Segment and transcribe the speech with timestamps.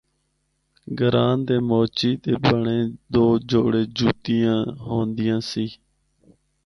[0.97, 2.79] گراں دے موچی دے بنڑے
[3.13, 5.65] دو جوڑے جُتیاں ہوندیاں سی۔